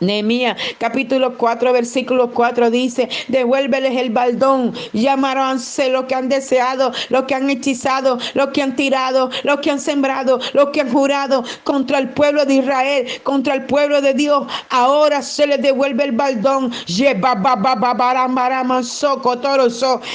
Nehemías 0.00 0.56
capítulo 0.78 1.36
4 1.38 1.72
versículo 1.72 2.30
4 2.30 2.70
dice, 2.70 3.08
devuélveles 3.28 3.96
el 3.96 4.10
baldón, 4.10 4.72
llamaránse 4.92 5.88
lo 5.88 6.06
que 6.06 6.14
han 6.14 6.28
deseado, 6.28 6.92
lo 7.10 7.26
que 7.26 7.34
han 7.34 7.48
hechizado, 7.48 8.18
lo 8.34 8.52
que 8.52 8.62
han 8.62 8.76
tirado, 8.76 9.30
lo 9.44 9.60
que 9.60 9.70
han 9.70 9.80
sembrado, 9.80 10.40
lo 10.52 10.72
que 10.72 10.80
han 10.80 10.92
jurado 10.92 11.44
contra 11.62 11.98
el 11.98 12.08
pueblo 12.10 12.44
de 12.44 12.54
Israel, 12.54 13.06
contra 13.22 13.54
el 13.54 13.64
pueblo 13.66 14.00
de 14.00 14.14
Dios. 14.14 14.46
Ahora 14.70 15.22
se 15.22 15.46
les 15.46 15.62
devuelve 15.62 16.04
el 16.04 16.12
baldón, 16.12 16.72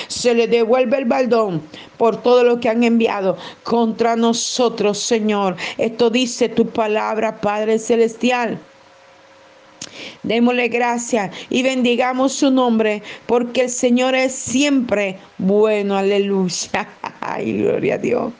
se 0.07 0.33
les 0.35 0.49
devuelve 0.49 0.97
el 0.97 1.05
baldón 1.05 1.61
por 1.97 2.21
todo 2.21 2.43
lo 2.43 2.59
que 2.59 2.69
han 2.69 2.83
enviado 2.83 3.37
contra 3.63 4.15
nosotros, 4.15 4.99
Señor. 4.99 5.55
Esto 5.77 6.09
dice 6.09 6.49
tu 6.49 6.67
palabra, 6.67 7.39
Padre 7.41 7.79
Celestial. 7.79 8.59
Démosle 10.23 10.67
gracias 10.67 11.31
y 11.49 11.63
bendigamos 11.63 12.33
su 12.33 12.51
nombre, 12.51 13.01
porque 13.25 13.61
el 13.61 13.69
Señor 13.69 14.15
es 14.15 14.33
siempre 14.33 15.17
bueno. 15.37 15.95
Aleluya. 15.95 16.87
Ay, 17.21 17.59
gloria 17.59 17.95
a 17.95 17.97
Dios. 17.97 18.33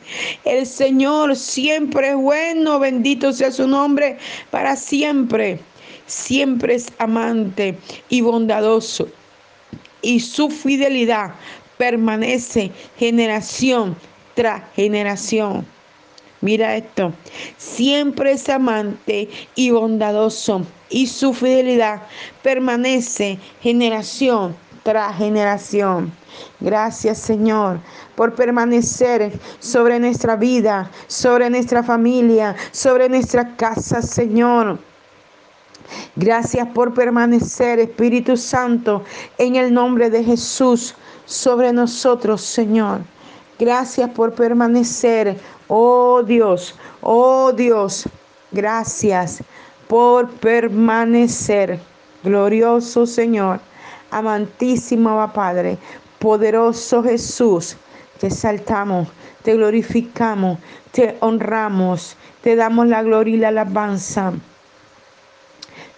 El 0.44 0.66
Señor 0.66 1.36
siempre 1.38 2.10
es 2.10 2.16
bueno. 2.16 2.80
Bendito 2.80 3.32
sea 3.32 3.52
su 3.52 3.68
nombre 3.68 4.18
para 4.52 4.76
siempre. 4.76 5.60
Siempre 6.06 6.76
es 6.76 6.88
amante 6.98 7.78
y 8.10 8.22
bondadoso. 8.22 9.08
Y 10.02 10.20
su 10.20 10.50
fidelidad 10.50 11.32
permanece 11.78 12.72
generación 12.98 13.96
tras 14.36 14.64
generación. 14.76 15.66
Mira 16.42 16.78
esto, 16.78 17.14
siempre 17.58 18.32
es 18.32 18.48
amante 18.48 19.30
y 19.56 19.72
bondadoso 19.72 20.66
y 20.90 21.08
su 21.08 21.34
fidelidad 21.34 22.02
permanece 22.42 23.40
generación 23.62 24.56
tras 24.84 25.18
generación. 25.18 26.12
Gracias 26.60 27.18
Señor 27.20 27.80
por 28.16 28.36
permanecer 28.36 29.40
sobre 29.60 30.00
nuestra 30.00 30.36
vida, 30.36 30.90
sobre 31.08 31.50
nuestra 31.50 31.84
familia, 31.84 32.56
sobre 32.72 33.08
nuestra 33.08 33.56
casa, 33.56 34.02
Señor. 34.02 34.80
Gracias 36.16 36.68
por 36.68 36.94
permanecer, 36.94 37.80
Espíritu 37.80 38.38
Santo, 38.38 39.04
en 39.38 39.56
el 39.56 39.74
nombre 39.74 40.10
de 40.10 40.24
Jesús, 40.24 40.96
sobre 41.26 41.72
nosotros, 41.74 42.42
Señor. 42.42 43.02
Gracias 43.58 44.10
por 44.12 44.34
permanecer, 44.34 45.40
oh 45.68 46.22
Dios, 46.24 46.76
oh 47.02 47.52
Dios. 47.54 48.08
Gracias 48.52 49.42
por 49.90 50.30
permanecer. 50.30 51.80
Glorioso 52.24 53.08
Señor, 53.08 53.60
amantísimo 54.12 55.32
Padre, 55.34 55.78
poderoso 56.20 57.02
Jesús, 57.02 57.76
te 58.20 58.28
exaltamos, 58.28 59.08
te 59.42 59.56
glorificamos, 59.56 60.60
te 60.92 61.18
honramos, 61.22 62.16
te 62.44 62.56
damos 62.56 62.88
la 62.88 63.02
gloria 63.02 63.36
y 63.36 63.38
la 63.40 63.48
alabanza. 63.48 64.34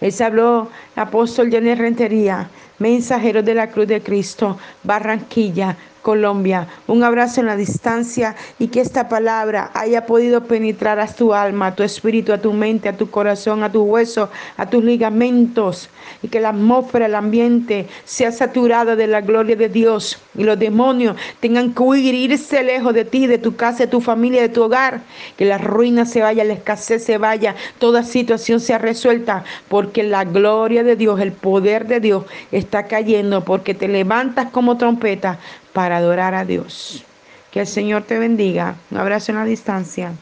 Les 0.00 0.20
habló 0.22 0.68
el 0.96 1.02
apóstol 1.02 1.50
Jenny 1.50 1.74
Rentería, 1.74 2.48
mensajero 2.78 3.42
de 3.42 3.54
la 3.54 3.68
Cruz 3.68 3.88
de 3.88 4.02
Cristo, 4.02 4.56
Barranquilla, 4.84 5.76
Colombia. 6.02 6.66
Un 6.88 7.04
abrazo 7.04 7.40
en 7.40 7.46
la 7.46 7.56
distancia 7.56 8.34
y 8.58 8.68
que 8.68 8.80
esta 8.80 9.08
palabra 9.08 9.70
haya 9.74 10.04
podido 10.04 10.44
penetrar 10.44 10.98
a 10.98 11.06
tu 11.06 11.32
alma, 11.32 11.68
a 11.68 11.74
tu 11.74 11.82
espíritu, 11.82 12.32
a 12.32 12.38
tu 12.38 12.52
mente, 12.52 12.88
a 12.88 12.96
tu 12.96 13.10
corazón, 13.10 13.62
a 13.62 13.70
tu 13.70 13.82
hueso, 13.82 14.28
a 14.56 14.68
tus 14.68 14.82
ligamentos 14.84 15.88
y 16.22 16.28
que 16.28 16.40
la 16.40 16.50
atmósfera, 16.50 17.06
el 17.06 17.14
ambiente 17.14 17.86
sea 18.04 18.32
saturada 18.32 18.96
de 18.96 19.06
la 19.06 19.20
gloria 19.20 19.56
de 19.56 19.68
Dios 19.68 20.18
y 20.36 20.44
los 20.44 20.58
demonios 20.58 21.16
tengan 21.40 21.72
que 21.72 21.82
huir, 21.82 22.14
irse 22.14 22.62
lejos 22.62 22.94
de 22.94 23.04
ti, 23.04 23.26
de 23.26 23.38
tu 23.38 23.56
casa, 23.56 23.84
de 23.84 23.86
tu 23.86 24.00
familia, 24.00 24.42
de 24.42 24.48
tu 24.48 24.62
hogar. 24.62 25.00
Que 25.36 25.44
la 25.44 25.58
ruina 25.58 26.04
se 26.04 26.20
vaya, 26.20 26.44
la 26.44 26.52
escasez 26.52 27.04
se 27.04 27.18
vaya, 27.18 27.54
toda 27.78 28.02
situación 28.02 28.60
sea 28.60 28.78
resuelta 28.78 29.44
porque 29.68 30.02
la 30.02 30.24
gloria 30.24 30.82
de 30.84 30.96
Dios, 30.96 31.20
el 31.20 31.32
poder 31.32 31.86
de 31.86 32.00
Dios 32.00 32.24
está 32.50 32.86
cayendo 32.86 33.44
porque 33.44 33.74
te 33.74 33.88
levantas 33.88 34.50
como 34.50 34.76
trompeta 34.76 35.38
para 35.72 35.96
adorar 35.96 36.34
a 36.34 36.44
Dios. 36.44 37.04
Que 37.50 37.60
el 37.60 37.66
Señor 37.66 38.04
te 38.04 38.18
bendiga. 38.18 38.76
Un 38.90 38.98
abrazo 38.98 39.32
en 39.32 39.38
la 39.38 39.44
distancia. 39.44 40.12